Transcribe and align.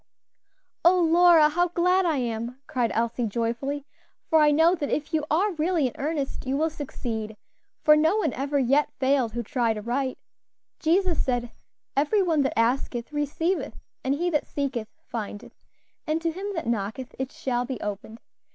"Oh, 0.83 0.99
Lora, 0.99 1.47
how 1.47 1.67
glad 1.67 2.07
I 2.07 2.17
am!" 2.17 2.59
cried 2.65 2.89
Elsie, 2.95 3.27
joyfully, 3.27 3.85
"for 4.31 4.39
I 4.39 4.49
know 4.49 4.73
that 4.73 4.89
if 4.89 5.13
you 5.13 5.25
are 5.29 5.51
really 5.51 5.85
in 5.85 5.93
earnest, 5.99 6.47
you 6.47 6.57
will 6.57 6.71
succeed; 6.71 7.37
for 7.83 7.95
no 7.95 8.17
one 8.17 8.33
ever 8.33 8.57
yet 8.57 8.91
failed 8.93 9.33
who 9.33 9.43
tried 9.43 9.77
aright. 9.77 10.17
Jesus 10.79 11.23
said, 11.23 11.51
'Every 11.95 12.23
one 12.23 12.41
that 12.41 12.57
asketh, 12.57 13.13
receiveth; 13.13 13.75
and 14.03 14.15
he 14.15 14.31
that 14.31 14.47
seeketh, 14.47 14.87
findeth; 15.05 15.53
and 16.07 16.19
to 16.23 16.31
him 16.31 16.47
that 16.55 16.65
knocketh, 16.65 17.13
it 17.19 17.31
shall 17.31 17.63
be 17.65 17.79
opened.' 17.79 18.19